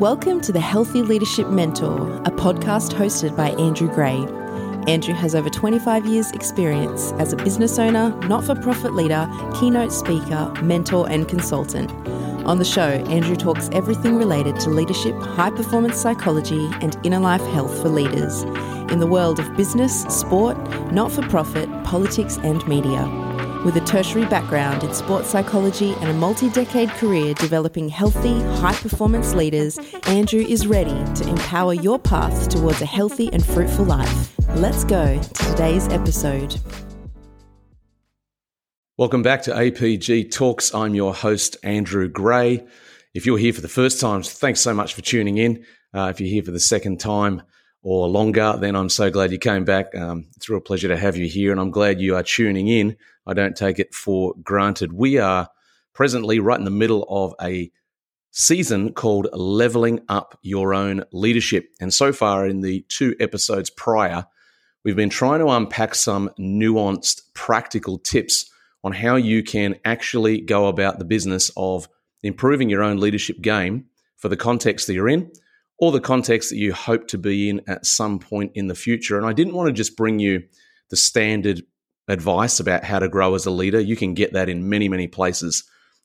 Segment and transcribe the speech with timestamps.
[0.00, 4.16] Welcome to the Healthy Leadership Mentor, a podcast hosted by Andrew Gray.
[4.90, 9.28] Andrew has over 25 years' experience as a business owner, not for profit leader,
[9.60, 11.90] keynote speaker, mentor, and consultant.
[12.46, 17.44] On the show, Andrew talks everything related to leadership, high performance psychology, and inner life
[17.52, 18.44] health for leaders
[18.90, 20.56] in the world of business, sport,
[20.92, 23.29] not for profit, politics, and media.
[23.64, 28.72] With a tertiary background in sports psychology and a multi decade career developing healthy, high
[28.72, 34.34] performance leaders, Andrew is ready to empower your path towards a healthy and fruitful life.
[34.56, 36.58] Let's go to today's episode.
[38.96, 40.74] Welcome back to APG Talks.
[40.74, 42.66] I'm your host, Andrew Gray.
[43.12, 45.66] If you're here for the first time, thanks so much for tuning in.
[45.92, 47.42] Uh, if you're here for the second time,
[47.82, 49.94] or longer, then I'm so glad you came back.
[49.96, 52.68] Um, it's a real pleasure to have you here, and I'm glad you are tuning
[52.68, 52.96] in.
[53.26, 54.92] I don't take it for granted.
[54.92, 55.48] We are
[55.94, 57.70] presently right in the middle of a
[58.32, 61.70] season called Leveling Up Your Own Leadership.
[61.80, 64.26] And so far, in the two episodes prior,
[64.84, 68.50] we've been trying to unpack some nuanced, practical tips
[68.84, 71.88] on how you can actually go about the business of
[72.22, 75.30] improving your own leadership game for the context that you're in
[75.80, 79.16] or the context that you hope to be in at some point in the future.
[79.16, 80.42] And I didn't want to just bring you
[80.90, 81.62] the standard
[82.06, 83.80] advice about how to grow as a leader.
[83.80, 85.64] You can get that in many, many places.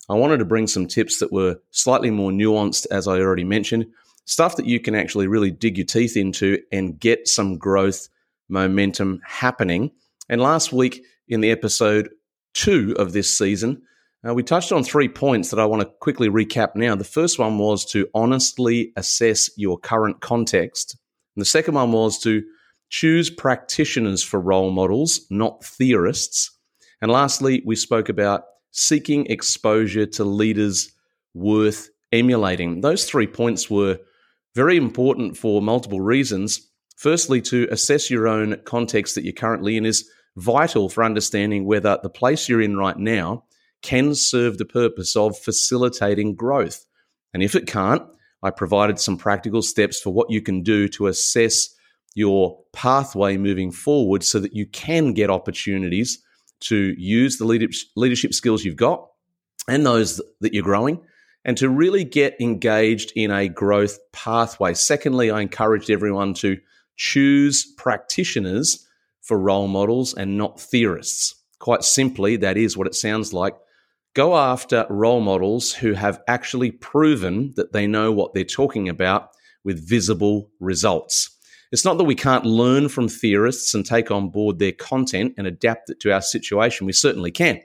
[0.10, 3.88] I wanted to bring some tips that were slightly more nuanced, as I already mentioned,
[4.26, 8.08] stuff that you can actually really dig your teeth into and get some growth
[8.48, 9.92] momentum happening.
[10.30, 12.10] And last week in the episode
[12.54, 13.82] two of this season,
[14.28, 16.96] uh, we touched on three points that I want to quickly recap now.
[16.96, 20.98] The first one was to honestly assess your current context.
[21.36, 22.44] And the second one was to
[22.90, 26.52] choose practitioners for role models, not theorists.
[27.02, 30.92] And lastly, we spoke about seeking exposure to leaders
[31.34, 32.82] worth emulating.
[32.82, 34.00] Those three points were
[34.56, 36.62] very important for multiple reasons.
[36.96, 42.00] Firstly, to assess your own context that you're currently in is vital for understanding whether
[42.02, 43.44] the place you're in right now
[43.86, 46.88] can serve the purpose of facilitating growth.
[47.36, 48.02] And if it can't,
[48.42, 51.70] I provided some practical steps for what you can do to assess
[52.16, 56.18] your pathway moving forward so that you can get opportunities
[56.62, 57.46] to use the
[57.96, 59.08] leadership skills you've got
[59.68, 61.00] and those that you're growing
[61.44, 64.74] and to really get engaged in a growth pathway.
[64.74, 66.58] Secondly, I encouraged everyone to
[66.96, 68.88] choose practitioners
[69.22, 71.36] for role models and not theorists.
[71.60, 73.56] Quite simply, that is what it sounds like
[74.16, 79.32] Go after role models who have actually proven that they know what they're talking about
[79.66, 81.38] with visible results.
[81.74, 85.46] It's not that we can't learn from theorists and take on board their content and
[85.46, 86.88] adapt it to our situation.
[86.88, 87.60] We certainly can.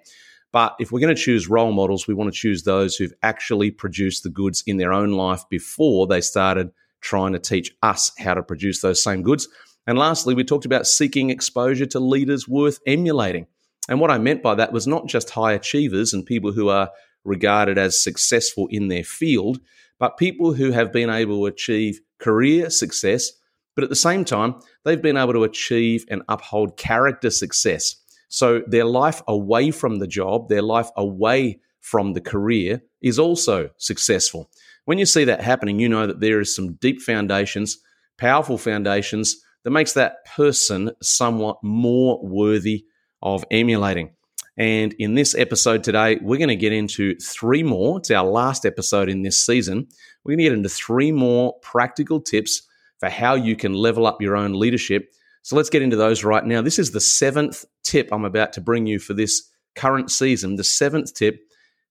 [0.50, 3.70] But if we're going to choose role models, we want to choose those who've actually
[3.70, 8.34] produced the goods in their own life before they started trying to teach us how
[8.34, 9.46] to produce those same goods.
[9.86, 13.46] And lastly, we talked about seeking exposure to leaders worth emulating.
[13.88, 16.90] And what I meant by that was not just high achievers and people who are
[17.24, 19.60] regarded as successful in their field,
[19.98, 23.30] but people who have been able to achieve career success,
[23.74, 24.54] but at the same time,
[24.84, 27.96] they've been able to achieve and uphold character success.
[28.28, 33.70] So their life away from the job, their life away from the career is also
[33.76, 34.50] successful.
[34.84, 37.78] When you see that happening, you know that there is some deep foundations,
[38.18, 42.84] powerful foundations that makes that person somewhat more worthy
[43.22, 44.10] of emulating.
[44.56, 47.98] And in this episode today, we're going to get into three more.
[47.98, 49.88] It's our last episode in this season.
[50.22, 52.62] We're going to get into three more practical tips
[52.98, 55.12] for how you can level up your own leadership.
[55.42, 56.60] So let's get into those right now.
[56.60, 60.64] This is the seventh tip I'm about to bring you for this current season, the
[60.64, 61.40] seventh tip,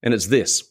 [0.04, 0.64] and it's this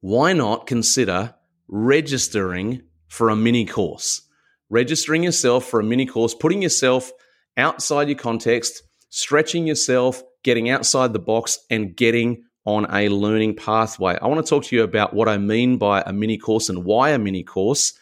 [0.00, 1.34] why not consider
[1.66, 4.22] registering for a mini course?
[4.70, 7.10] Registering yourself for a mini course, putting yourself
[7.56, 14.18] outside your context stretching yourself, getting outside the box, and getting on a learning pathway.
[14.20, 16.84] I want to talk to you about what I mean by a mini course and
[16.84, 17.94] why a mini course.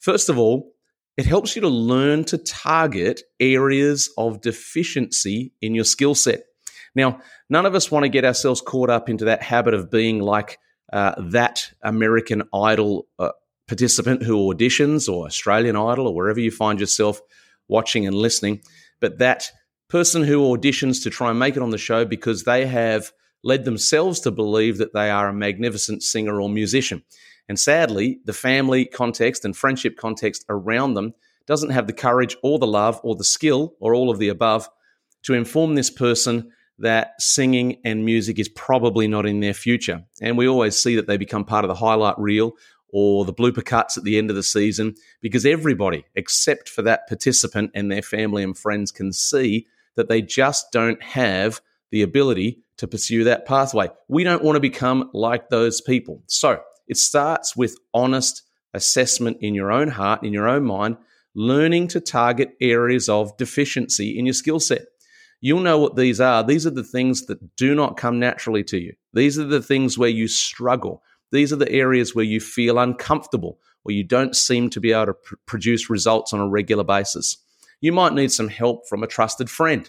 [0.00, 0.72] First of all,
[1.16, 6.44] it helps you to learn to target areas of deficiency in your skill set.
[6.94, 10.20] Now, none of us want to get ourselves caught up into that habit of being
[10.20, 10.58] like
[10.92, 13.30] uh, that American Idol uh,
[13.68, 17.20] participant who auditions or Australian Idol or wherever you find yourself
[17.68, 18.62] watching and listening,
[18.98, 19.50] but that
[19.90, 23.64] person who auditions to try and make it on the show because they have led
[23.64, 27.02] themselves to believe that they are a magnificent singer or musician.
[27.48, 31.14] And sadly, the family context and friendship context around them
[31.46, 34.68] doesn't have the courage or the love or the skill or all of the above
[35.24, 40.04] to inform this person that singing and music is probably not in their future.
[40.22, 42.52] And we always see that they become part of the highlight reel
[42.92, 47.08] or the blooper cuts at the end of the season because everybody, except for that
[47.08, 49.66] participant and their family and friends, can see
[49.96, 51.60] that they just don't have
[51.90, 53.88] the ability to pursue that pathway.
[54.08, 56.22] We don't want to become like those people.
[56.26, 58.42] So it starts with honest
[58.72, 60.96] assessment in your own heart, in your own mind,
[61.34, 64.82] learning to target areas of deficiency in your skill set.
[65.40, 66.44] You'll know what these are.
[66.44, 68.94] These are the things that do not come naturally to you.
[69.14, 71.02] These are the things where you struggle.
[71.32, 75.06] These are the areas where you feel uncomfortable or you don't seem to be able
[75.06, 77.38] to pr- produce results on a regular basis.
[77.80, 79.88] You might need some help from a trusted friend,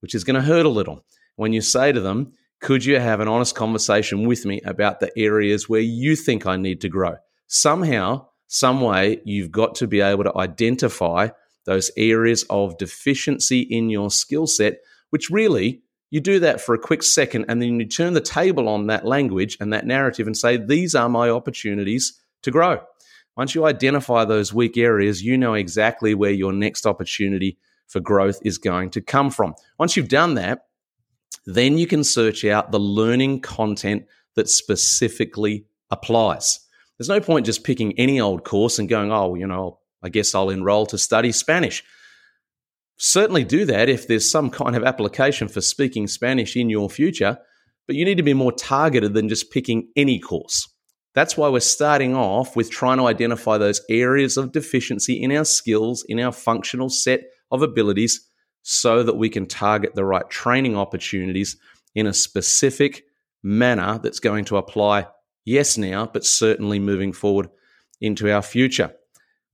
[0.00, 1.04] which is going to hurt a little
[1.36, 5.10] when you say to them, Could you have an honest conversation with me about the
[5.18, 7.16] areas where you think I need to grow?
[7.46, 11.28] Somehow, some way, you've got to be able to identify
[11.64, 16.78] those areas of deficiency in your skill set, which really you do that for a
[16.78, 20.36] quick second and then you turn the table on that language and that narrative and
[20.36, 22.80] say, These are my opportunities to grow.
[23.36, 27.56] Once you identify those weak areas, you know exactly where your next opportunity
[27.86, 29.54] for growth is going to come from.
[29.78, 30.66] Once you've done that,
[31.46, 34.04] then you can search out the learning content
[34.36, 36.60] that specifically applies.
[36.98, 40.34] There's no point just picking any old course and going, oh, you know, I guess
[40.34, 41.82] I'll enroll to study Spanish.
[42.96, 47.38] Certainly do that if there's some kind of application for speaking Spanish in your future,
[47.86, 50.68] but you need to be more targeted than just picking any course.
[51.14, 55.44] That's why we're starting off with trying to identify those areas of deficiency in our
[55.44, 58.26] skills, in our functional set of abilities,
[58.62, 61.56] so that we can target the right training opportunities
[61.94, 63.04] in a specific
[63.42, 65.06] manner that's going to apply,
[65.44, 67.48] yes, now, but certainly moving forward
[68.00, 68.92] into our future.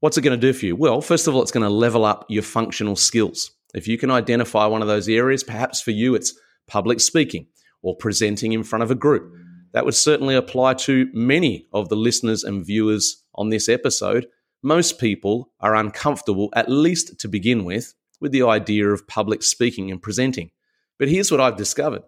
[0.00, 0.76] What's it going to do for you?
[0.76, 3.50] Well, first of all, it's going to level up your functional skills.
[3.74, 7.46] If you can identify one of those areas, perhaps for you it's public speaking
[7.82, 9.32] or presenting in front of a group.
[9.76, 14.26] That would certainly apply to many of the listeners and viewers on this episode.
[14.62, 19.90] Most people are uncomfortable, at least to begin with, with the idea of public speaking
[19.90, 20.50] and presenting.
[20.98, 22.04] But here's what I've discovered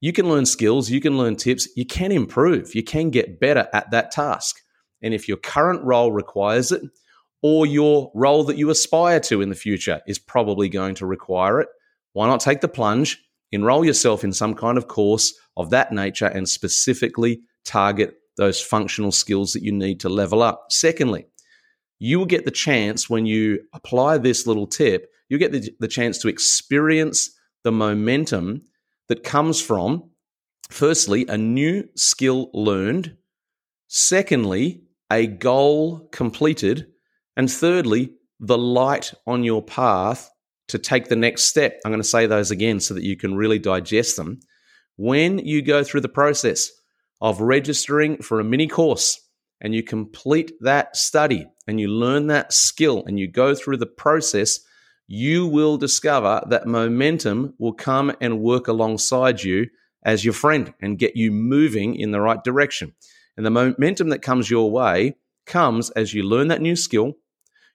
[0.00, 3.68] you can learn skills, you can learn tips, you can improve, you can get better
[3.74, 4.56] at that task.
[5.02, 6.80] And if your current role requires it,
[7.42, 11.60] or your role that you aspire to in the future is probably going to require
[11.60, 11.68] it.
[12.14, 13.22] Why not take the plunge,
[13.52, 19.12] enroll yourself in some kind of course of that nature, and specifically target those functional
[19.12, 20.66] skills that you need to level up?
[20.70, 21.26] Secondly,
[21.98, 25.88] you will get the chance when you apply this little tip, you get the, the
[25.88, 27.30] chance to experience
[27.62, 28.62] the momentum
[29.08, 30.10] that comes from,
[30.70, 33.16] firstly, a new skill learned,
[33.88, 36.86] secondly, a goal completed
[37.36, 40.30] and thirdly, the light on your path
[40.70, 41.80] to take the next step.
[41.84, 44.40] I'm going to say those again so that you can really digest them.
[44.96, 46.70] When you go through the process
[47.20, 49.20] of registering for a mini course
[49.60, 53.86] and you complete that study and you learn that skill and you go through the
[53.86, 54.60] process,
[55.06, 59.66] you will discover that momentum will come and work alongside you
[60.04, 62.94] as your friend and get you moving in the right direction.
[63.36, 67.14] And the momentum that comes your way comes as you learn that new skill,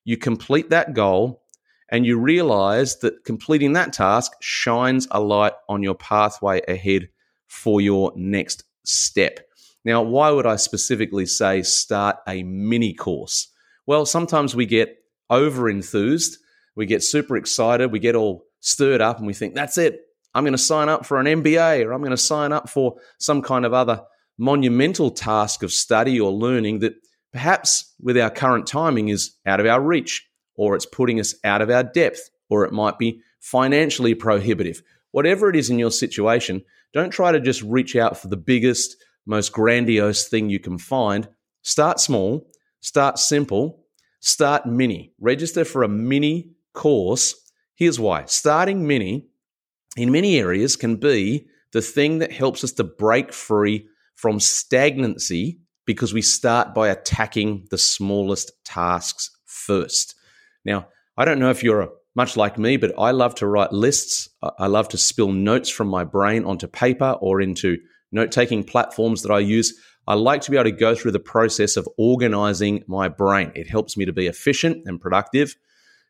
[0.04, 1.44] you complete that goal,
[1.90, 7.10] and you realize that completing that task shines a light on your pathway ahead
[7.48, 9.40] for your next step.
[9.84, 13.50] Now, why would I specifically say start a mini course?
[13.86, 14.98] Well, sometimes we get
[15.30, 16.40] over enthused,
[16.76, 20.02] we get super excited, we get all stirred up, and we think, that's it.
[20.34, 22.96] I'm going to sign up for an MBA or I'm going to sign up for
[23.20, 24.02] some kind of other
[24.38, 26.94] monumental task of study or learning that
[27.32, 31.62] perhaps with our current timing is out of our reach, or it's putting us out
[31.62, 34.82] of our depth, or it might be financially prohibitive.
[35.12, 38.98] Whatever it is in your situation, don't try to just reach out for the biggest,
[39.26, 41.28] most grandiose thing you can find.
[41.62, 42.50] Start small,
[42.82, 43.86] start simple,
[44.20, 45.14] start mini.
[45.20, 47.36] Register for a mini course.
[47.76, 49.28] Here's why starting mini
[49.98, 55.60] in many areas can be the thing that helps us to break free from stagnancy
[55.86, 60.16] because we start by attacking the smallest tasks first.
[60.66, 63.72] Now, I don't know if you're uh, much like me, but I love to write
[63.72, 64.30] lists.
[64.58, 67.78] I love to spill notes from my brain onto paper or into
[68.12, 69.78] note taking platforms that I use.
[70.08, 73.52] I like to be able to go through the process of organizing my brain.
[73.56, 75.56] It helps me to be efficient and productive.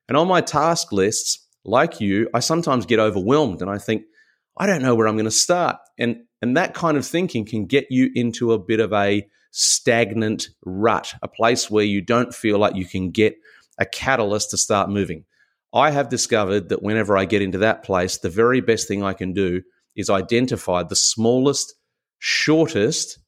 [0.08, 4.04] And on my task lists, like you, I sometimes get overwhelmed and I think,
[4.58, 5.78] I don't know where I'm going to start.
[5.98, 10.50] And, and that kind of thinking can get you into a bit of a stagnant
[10.66, 13.38] rut, a place where you don't feel like you can get
[13.78, 15.26] a catalyst to start moving.
[15.74, 19.14] I have discovered that whenever I get into that place, the very best thing I
[19.14, 19.62] can do
[19.96, 21.76] is identify the smallest,
[22.20, 23.20] shortest,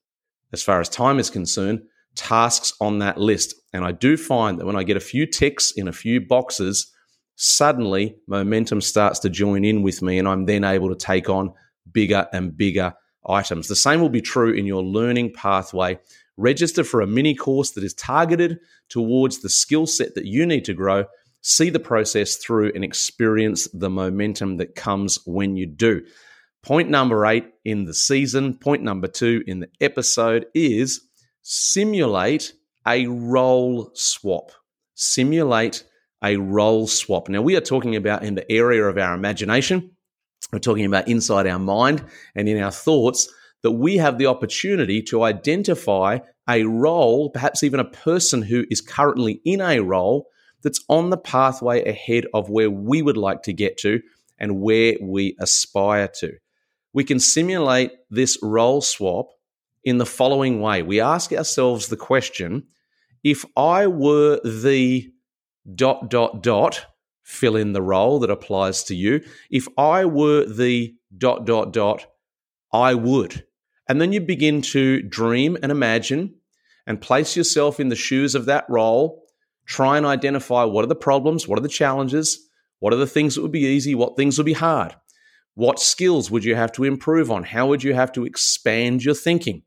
[0.53, 1.81] as far as time is concerned,
[2.15, 3.53] tasks on that list.
[3.73, 6.91] And I do find that when I get a few ticks in a few boxes,
[7.35, 11.53] suddenly momentum starts to join in with me, and I'm then able to take on
[11.91, 12.93] bigger and bigger
[13.27, 13.67] items.
[13.67, 15.99] The same will be true in your learning pathway.
[16.37, 20.65] Register for a mini course that is targeted towards the skill set that you need
[20.65, 21.05] to grow.
[21.41, 26.05] See the process through and experience the momentum that comes when you do.
[26.61, 31.01] Point number eight in the season, point number two in the episode is
[31.41, 32.53] simulate
[32.85, 34.51] a role swap.
[34.95, 35.83] Simulate
[36.23, 37.29] a role swap.
[37.29, 39.91] Now, we are talking about in the area of our imagination.
[40.51, 42.03] We're talking about inside our mind
[42.35, 43.31] and in our thoughts
[43.63, 48.81] that we have the opportunity to identify a role, perhaps even a person who is
[48.81, 50.27] currently in a role
[50.63, 54.01] that's on the pathway ahead of where we would like to get to
[54.37, 56.33] and where we aspire to.
[56.93, 59.27] We can simulate this role swap
[59.83, 60.81] in the following way.
[60.81, 62.67] We ask ourselves the question
[63.23, 65.11] if I were the
[65.75, 66.85] dot, dot, dot,
[67.23, 69.21] fill in the role that applies to you.
[69.51, 72.05] If I were the dot, dot, dot,
[72.71, 73.43] I would.
[73.89, 76.35] And then you begin to dream and imagine
[76.85, 79.23] and place yourself in the shoes of that role.
[79.65, 82.39] Try and identify what are the problems, what are the challenges,
[82.79, 84.95] what are the things that would be easy, what things would be hard.
[85.55, 87.43] What skills would you have to improve on?
[87.43, 89.63] How would you have to expand your thinking?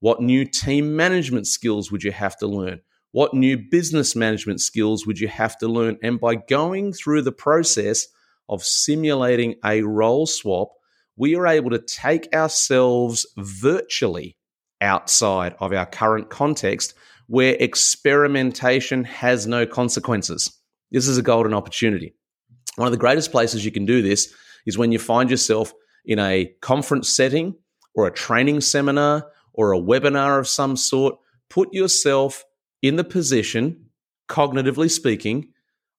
[0.00, 2.80] What new team management skills would you have to learn?
[3.12, 5.98] What new business management skills would you have to learn?
[6.02, 8.06] And by going through the process
[8.48, 10.72] of simulating a role swap,
[11.20, 14.38] we are able to take ourselves virtually
[14.80, 16.94] outside of our current context
[17.26, 20.50] where experimentation has no consequences.
[20.90, 22.14] This is a golden opportunity.
[22.76, 24.32] One of the greatest places you can do this
[24.64, 25.74] is when you find yourself
[26.06, 27.54] in a conference setting
[27.94, 31.16] or a training seminar or a webinar of some sort.
[31.50, 32.44] Put yourself
[32.80, 33.90] in the position,
[34.26, 35.52] cognitively speaking,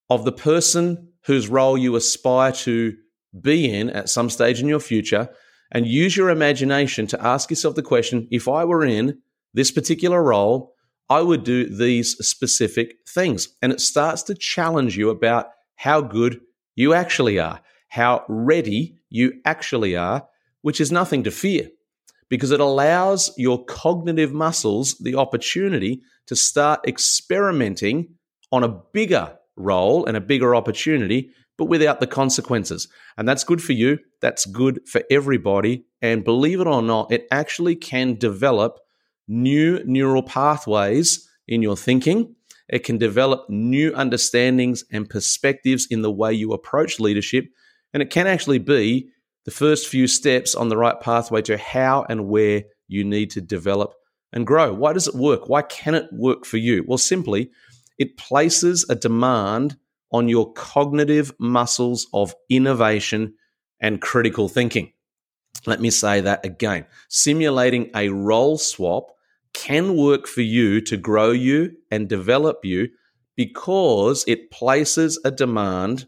[0.10, 2.98] of the person whose role you aspire to
[3.40, 5.30] be in at some stage in your future
[5.72, 9.20] and use your imagination to ask yourself the question if I were in
[9.54, 10.74] this particular role,
[11.10, 13.50] I would do these specific things.
[13.62, 16.40] And it starts to challenge you about how good
[16.76, 20.28] you actually are, how ready you actually are,
[20.62, 21.70] which is nothing to fear
[22.32, 28.08] because it allows your cognitive muscles the opportunity to start experimenting
[28.54, 31.30] on a bigger role and a bigger opportunity,
[31.62, 32.88] but without the consequences.
[33.20, 34.00] And that's good for you.
[34.20, 35.86] That's good for everybody.
[36.02, 38.80] And believe it or not, it actually can develop
[39.28, 42.36] new neural pathways in your thinking.
[42.68, 47.46] It can develop new understandings and perspectives in the way you approach leadership.
[47.94, 49.12] And it can actually be
[49.46, 53.40] the first few steps on the right pathway to how and where you need to
[53.40, 53.94] develop
[54.34, 54.74] and grow.
[54.74, 55.48] Why does it work?
[55.48, 56.84] Why can it work for you?
[56.88, 57.52] Well, simply,
[58.00, 59.78] it places a demand
[60.12, 63.34] on your cognitive muscles of innovation
[63.80, 64.92] and critical thinking.
[65.66, 66.86] Let me say that again.
[67.10, 69.12] Simulating a role swap
[69.54, 72.90] can work for you to grow you and develop you
[73.36, 76.08] because it places a demand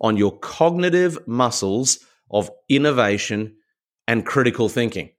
[0.00, 1.98] on your cognitive muscles
[2.30, 3.56] of innovation
[4.06, 5.10] and critical thinking.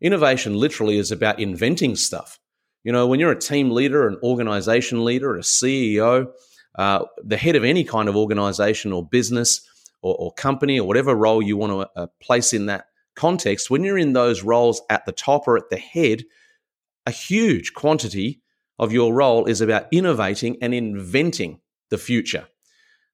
[0.00, 2.38] Innovation literally is about inventing stuff.
[2.82, 6.30] You know, when you're a team leader, an organization leader, a CEO,
[6.76, 9.66] uh, the head of any kind of organization or business
[10.02, 13.84] or, or company or whatever role you want to uh, place in that context, when
[13.84, 16.24] you're in those roles at the top or at the head,
[17.06, 18.40] a huge quantity
[18.78, 22.46] of your role is about innovating and inventing the future.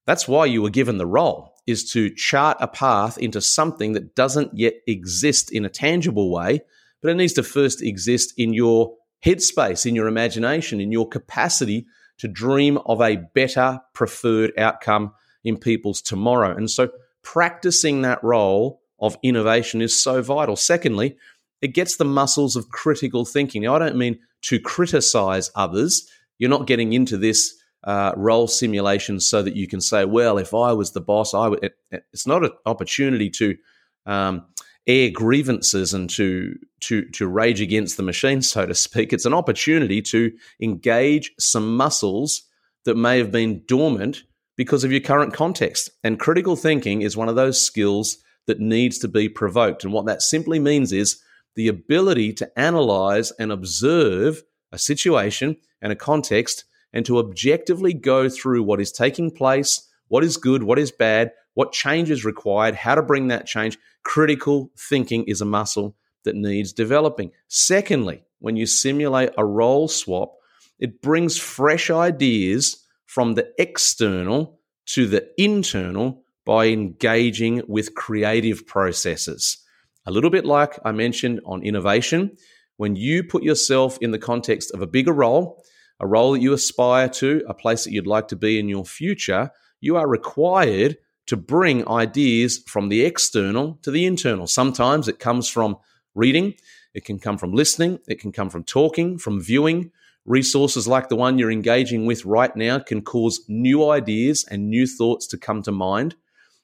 [0.07, 4.15] That's why you were given the role is to chart a path into something that
[4.15, 6.61] doesn't yet exist in a tangible way,
[7.01, 11.85] but it needs to first exist in your headspace, in your imagination, in your capacity
[12.21, 15.11] to dream of a better preferred outcome
[15.43, 16.55] in people's tomorrow.
[16.55, 16.91] And so
[17.23, 20.55] practicing that role of innovation is so vital.
[20.55, 21.17] Secondly,
[21.63, 23.63] it gets the muscles of critical thinking.
[23.63, 26.07] Now, I don't mean to criticize others.
[26.37, 30.53] You're not getting into this uh, role simulation so that you can say, well, if
[30.53, 31.63] I was the boss, I would.
[31.63, 31.73] It,
[32.13, 33.57] it's not an opportunity to
[34.05, 34.45] um,
[34.87, 39.13] air grievances and to to to rage against the machine, so to speak.
[39.13, 42.43] It's an opportunity to engage some muscles
[42.85, 44.23] that may have been dormant
[44.57, 45.89] because of your current context.
[46.03, 49.83] And critical thinking is one of those skills that needs to be provoked.
[49.83, 51.21] And what that simply means is
[51.55, 58.29] the ability to analyze and observe a situation and a context and to objectively go
[58.29, 62.75] through what is taking place, what is good, what is bad, what change is required,
[62.75, 63.77] how to bring that change.
[64.03, 67.31] Critical thinking is a muscle that needs developing.
[67.47, 70.35] Secondly, when you simulate a role swap,
[70.79, 79.57] it brings fresh ideas from the external to the internal by engaging with creative processes.
[80.05, 82.35] A little bit like I mentioned on innovation,
[82.77, 85.63] when you put yourself in the context of a bigger role,
[85.99, 88.85] a role that you aspire to, a place that you'd like to be in your
[88.85, 90.97] future, you are required
[91.27, 94.47] to bring ideas from the external to the internal.
[94.47, 95.77] Sometimes it comes from
[96.15, 96.55] reading,
[96.93, 99.91] it can come from listening, it can come from talking, from viewing.
[100.25, 104.85] Resources like the one you're engaging with right now can cause new ideas and new
[104.85, 106.15] thoughts to come to mind.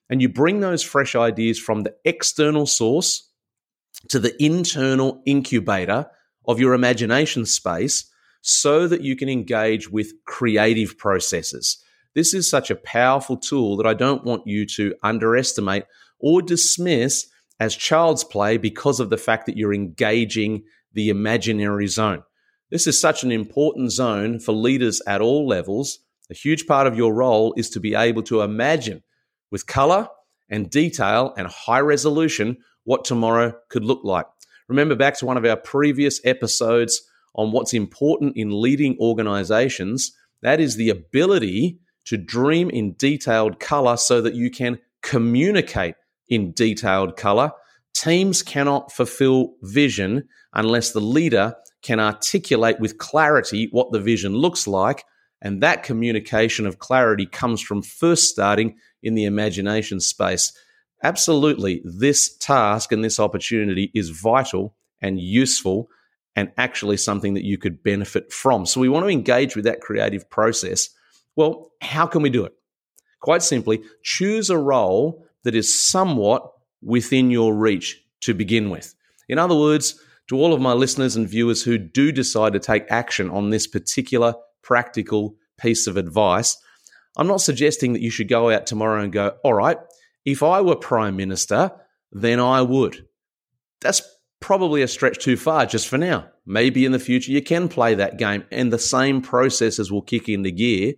[0.09, 3.29] And you bring those fresh ideas from the external source
[4.09, 6.07] to the internal incubator
[6.47, 8.09] of your imagination space
[8.41, 11.83] so that you can engage with creative processes.
[12.17, 15.83] This is such a powerful tool that I don't want you to underestimate
[16.17, 17.27] or dismiss
[17.59, 22.23] as child's play because of the fact that you're engaging the imaginary zone.
[22.71, 25.99] This is such an important zone for leaders at all levels.
[26.31, 29.03] A huge part of your role is to be able to imagine
[29.51, 30.07] with color
[30.49, 34.25] and detail and high resolution what tomorrow could look like.
[34.67, 36.99] Remember back to one of our previous episodes
[37.35, 40.13] on what's important in leading organizations.
[40.41, 45.95] That is the ability to dream in detailed color so that you can communicate
[46.27, 47.51] in detailed color.
[47.93, 54.67] Teams cannot fulfill vision unless the leader can articulate with clarity what the vision looks
[54.67, 55.03] like.
[55.41, 60.51] And that communication of clarity comes from first starting in the imagination space.
[61.03, 65.89] Absolutely, this task and this opportunity is vital and useful
[66.35, 68.65] and actually something that you could benefit from.
[68.65, 70.89] So we want to engage with that creative process.
[71.37, 72.53] Well, how can we do it?
[73.21, 76.51] Quite simply, choose a role that is somewhat
[76.81, 78.93] within your reach to begin with.
[79.29, 82.83] In other words, to all of my listeners and viewers who do decide to take
[82.89, 86.57] action on this particular practical piece of advice,
[87.15, 89.77] I'm not suggesting that you should go out tomorrow and go, all right,
[90.25, 91.71] if I were Prime Minister,
[92.11, 93.07] then I would.
[93.81, 94.01] That's
[94.39, 96.29] probably a stretch too far just for now.
[96.45, 100.29] Maybe in the future you can play that game and the same processes will kick
[100.29, 100.93] into gear,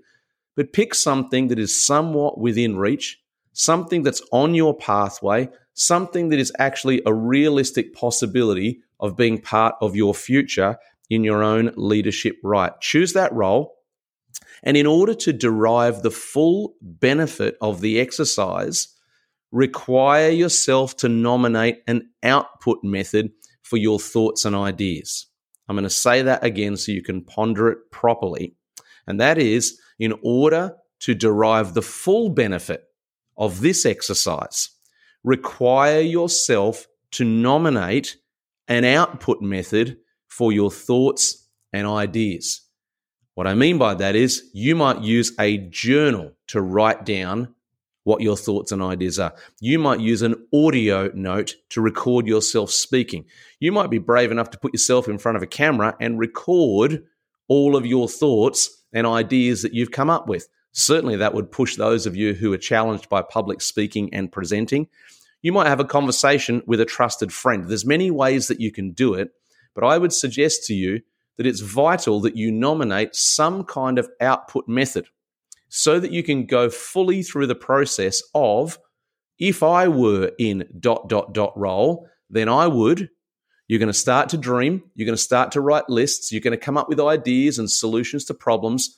[0.59, 3.17] but pick something that is somewhat within reach,
[3.53, 9.73] something that's on your pathway, something that is actually a realistic possibility of being part
[9.79, 10.75] of your future
[11.09, 12.73] in your own leadership right.
[12.81, 13.73] Choose that role.
[14.61, 18.89] And in order to derive the full benefit of the exercise,
[19.53, 25.25] require yourself to nominate an output method for your thoughts and ideas.
[25.69, 28.57] I'm going to say that again so you can ponder it properly.
[29.07, 32.85] And that is in order to derive the full benefit
[33.37, 34.69] of this exercise,
[35.23, 38.17] require yourself to nominate
[38.67, 42.61] an output method for your thoughts and ideas.
[43.35, 47.55] What I mean by that is you might use a journal to write down
[48.03, 49.33] what your thoughts and ideas are.
[49.59, 53.25] You might use an audio note to record yourself speaking.
[53.59, 57.03] You might be brave enough to put yourself in front of a camera and record
[57.49, 60.47] all of your thoughts and ideas that you've come up with.
[60.71, 64.87] Certainly, that would push those of you who are challenged by public speaking and presenting.
[65.41, 67.67] You might have a conversation with a trusted friend.
[67.67, 69.31] There's many ways that you can do it,
[69.73, 71.01] but I would suggest to you
[71.37, 75.07] that it's vital that you nominate some kind of output method
[75.69, 78.77] so that you can go fully through the process of
[79.37, 83.09] if I were in dot dot dot role, then I would.
[83.69, 84.83] You're going to start to dream.
[84.95, 86.31] You're going to start to write lists.
[86.31, 88.97] You're going to come up with ideas and solutions to problems.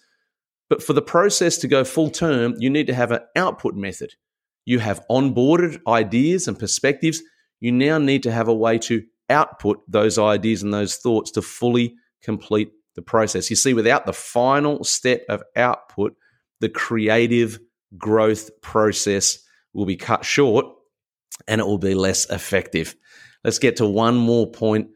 [0.70, 4.16] But for the process to go full term, you need to have an output method.
[4.64, 7.22] You have onboarded ideas and perspectives.
[7.60, 11.42] You now need to have a way to output those ideas and those thoughts to
[11.42, 13.50] fully complete the process.
[13.50, 16.16] You see, without the final step of output,
[16.62, 17.60] the creative
[17.98, 19.40] growth process
[19.74, 20.66] will be cut short
[21.46, 22.96] and it will be less effective.
[23.44, 24.90] Let's get to one more point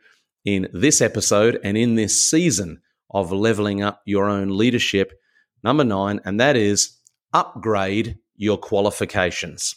[0.44, 5.20] in this episode and in this season of leveling up your own leadership.
[5.64, 7.00] Number nine, and that is
[7.34, 9.76] upgrade your qualifications.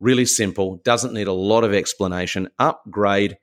[0.00, 2.48] Really simple, doesn't need a lot of explanation.
[2.58, 3.36] Upgrade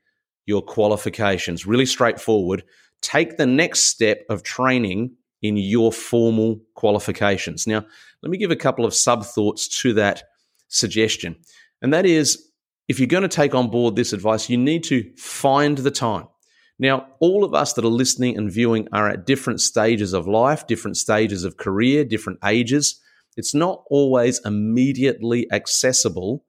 [0.45, 1.65] your qualifications.
[1.65, 2.63] Really straightforward.
[3.01, 7.67] Take the next step of training in your formal qualifications.
[7.67, 7.85] Now,
[8.23, 10.23] let me give a couple of sub thoughts to that
[10.67, 11.35] suggestion.
[11.81, 12.46] And that is
[12.87, 16.27] if you're going to take on board this advice, you need to find the time.
[16.79, 20.67] Now, all of us that are listening and viewing are at different stages of life,
[20.67, 23.01] different stages of career, different ages.
[23.35, 26.45] It's not always immediately accessible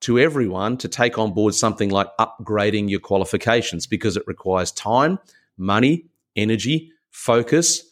[0.00, 5.18] to everyone to take on board something like upgrading your qualifications because it requires time,
[5.56, 7.82] money, energy, focus,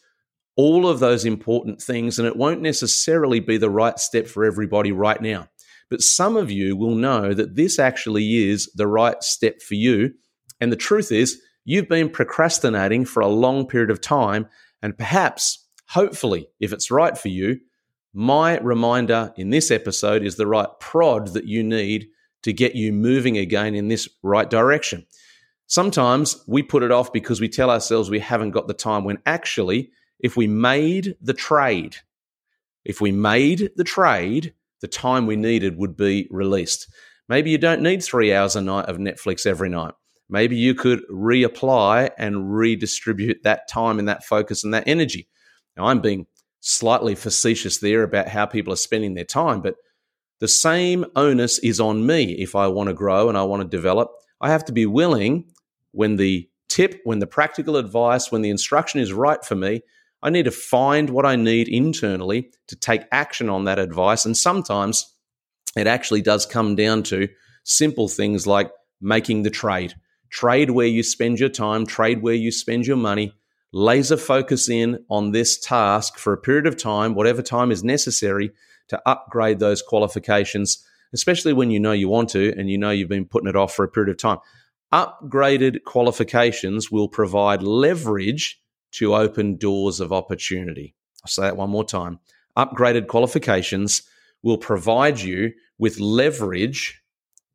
[0.55, 2.17] all of those important things.
[2.17, 5.49] And it won't necessarily be the right step for everybody right now.
[5.89, 10.13] But some of you will know that this actually is the right step for you.
[10.59, 14.47] And the truth is, you've been procrastinating for a long period of time.
[14.81, 17.59] And perhaps, hopefully, if it's right for you,
[18.13, 22.07] my reminder in this episode is the right prod that you need
[22.43, 25.05] to get you moving again in this right direction.
[25.67, 29.17] Sometimes we put it off because we tell ourselves we haven't got the time when
[29.25, 31.97] actually, if we made the trade,
[32.85, 36.87] if we made the trade, the time we needed would be released.
[37.27, 39.93] Maybe you don't need three hours a night of Netflix every night.
[40.29, 45.27] Maybe you could reapply and redistribute that time and that focus and that energy.
[45.77, 46.25] Now, I'm being
[46.61, 49.75] slightly facetious there about how people are spending their time, but
[50.39, 53.67] the same onus is on me if I want to grow and I want to
[53.67, 54.11] develop.
[54.41, 55.51] I have to be willing
[55.91, 59.81] when the tip, when the practical advice, when the instruction is right for me,
[60.25, 64.25] I need to find what I need internally to take action on that advice.
[64.25, 65.13] And sometimes
[65.77, 67.29] it actually does come down to
[67.63, 69.93] simple things like making the trade.
[70.31, 73.35] Trade where you spend your time, trade where you spend your money,
[73.71, 78.49] laser focus in on this task for a period of time, whatever time is necessary
[78.87, 80.83] to upgrade those qualifications,
[81.13, 83.75] especially when you know you want to and you know you've been putting it off
[83.75, 84.39] for a period of time.
[84.91, 88.59] Upgraded qualifications will provide leverage
[88.97, 90.95] to open doors of opportunity.
[91.23, 92.19] I'll say that one more time.
[92.57, 94.03] Upgraded qualifications
[94.43, 97.01] will provide you with leverage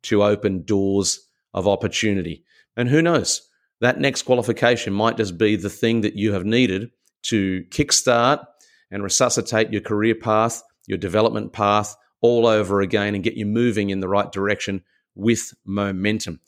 [0.03, 2.43] to open doors of opportunity.
[2.75, 3.47] And who knows,
[3.79, 6.91] that next qualification might just be the thing that you have needed
[7.23, 8.45] to kickstart
[8.91, 13.89] and resuscitate your career path, your development path all over again and get you moving
[13.89, 14.83] in the right direction
[15.15, 16.39] with momentum.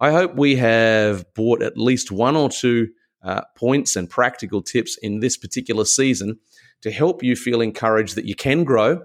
[0.00, 2.88] I hope we have brought at least one or two
[3.22, 6.38] uh, points and practical tips in this particular season
[6.82, 9.02] to help you feel encouraged that you can grow,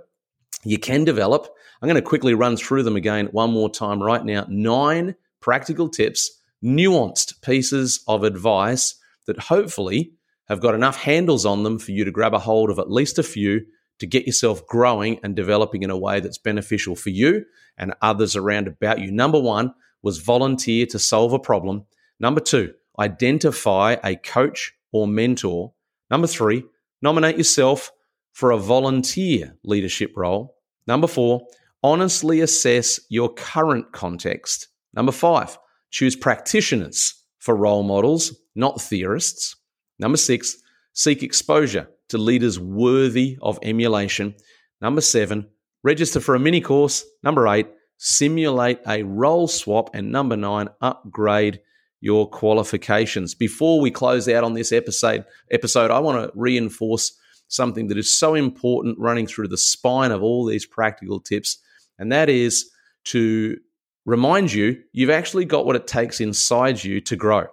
[0.63, 1.47] you can develop.
[1.81, 4.45] I'm going to quickly run through them again one more time right now.
[4.47, 8.95] Nine practical tips, nuanced pieces of advice
[9.25, 10.13] that hopefully
[10.45, 13.17] have got enough handles on them for you to grab a hold of at least
[13.17, 13.65] a few
[13.99, 17.45] to get yourself growing and developing in a way that's beneficial for you
[17.77, 19.11] and others around about you.
[19.11, 21.85] Number one was volunteer to solve a problem.
[22.19, 25.73] Number two, identify a coach or mentor.
[26.09, 26.63] Number three,
[27.01, 27.91] nominate yourself
[28.33, 30.55] for a volunteer leadership role.
[30.87, 31.47] Number four,
[31.81, 34.67] honestly assess your current context.
[34.93, 35.57] Number five,
[35.91, 39.55] choose practitioners for role models, not theorists.
[39.99, 40.57] Number six,
[40.93, 44.35] seek exposure to leaders worthy of emulation.
[44.81, 45.47] Number seven,
[45.83, 47.05] register for a mini course.
[47.23, 49.93] Number eight, simulate a role swap.
[49.93, 51.61] And number nine, upgrade
[52.03, 53.33] your qualifications.
[53.33, 58.11] Before we close out on this episode, episode, I want to reinforce something that is
[58.11, 61.59] so important running through the spine of all these practical tips,
[61.97, 62.69] and that is
[63.05, 63.57] to
[64.05, 67.45] remind you you've actually got what it takes inside you to grow.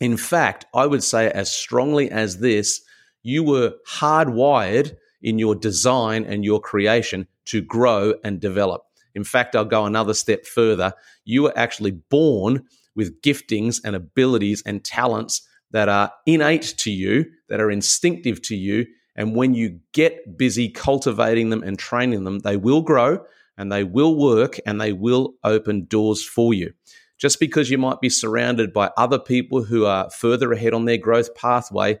[0.00, 2.80] In fact, I would say as strongly as this,
[3.22, 8.82] you were hardwired in your design and your creation to grow and develop.
[9.14, 10.94] In fact, I'll go another step further.
[11.26, 12.64] You were actually born
[12.94, 18.56] with giftings and abilities and talents that are innate to you, that are instinctive to
[18.56, 18.86] you.
[19.16, 23.24] And when you get busy cultivating them and training them, they will grow
[23.56, 26.72] and they will work and they will open doors for you.
[27.18, 30.98] Just because you might be surrounded by other people who are further ahead on their
[30.98, 31.98] growth pathway,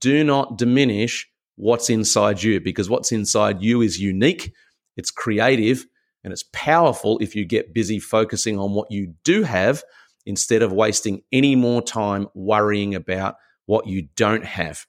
[0.00, 4.52] do not diminish what's inside you because what's inside you is unique,
[4.96, 5.86] it's creative,
[6.24, 9.82] and it's powerful if you get busy focusing on what you do have
[10.28, 14.86] instead of wasting any more time worrying about what you don't have.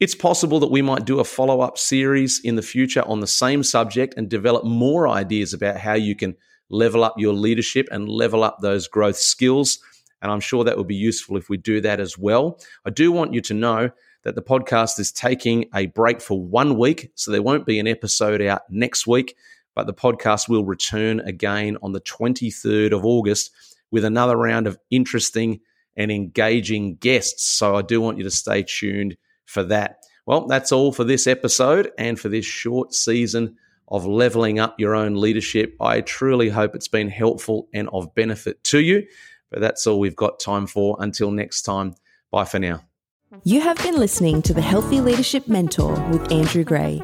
[0.00, 3.26] It's possible that we might do a follow up series in the future on the
[3.28, 6.34] same subject and develop more ideas about how you can
[6.68, 9.78] level up your leadership and level up those growth skills.
[10.20, 12.58] And I'm sure that would be useful if we do that as well.
[12.84, 13.90] I do want you to know
[14.24, 17.86] that the podcast is taking a break for one week, so there won't be an
[17.86, 19.36] episode out next week,
[19.74, 23.52] but the podcast will return again on the 23rd of August
[23.94, 25.60] with another round of interesting
[25.96, 27.44] and engaging guests.
[27.44, 29.98] So I do want you to stay tuned for that.
[30.26, 34.96] Well, that's all for this episode and for this short season of leveling up your
[34.96, 35.76] own leadership.
[35.80, 39.06] I truly hope it's been helpful and of benefit to you.
[39.48, 40.96] But that's all we've got time for.
[40.98, 41.94] Until next time,
[42.32, 42.82] bye for now.
[43.44, 47.00] You have been listening to the Healthy Leadership Mentor with Andrew Gray.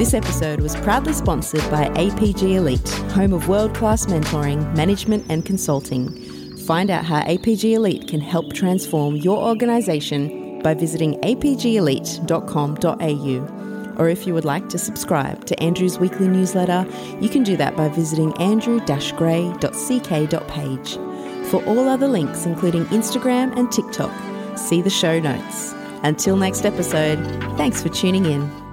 [0.00, 5.44] This episode was proudly sponsored by APG Elite, home of world class mentoring, management, and
[5.44, 6.08] consulting
[6.70, 14.02] Find out how APG Elite can help transform your organisation by visiting apgelite.com.au.
[14.02, 16.86] Or if you would like to subscribe to Andrew's weekly newsletter,
[17.20, 20.94] you can do that by visiting andrew-gray.ck.page.
[21.50, 24.10] For all other links, including Instagram and TikTok,
[24.56, 25.74] see the show notes.
[26.04, 27.18] Until next episode,
[27.58, 28.69] thanks for tuning in.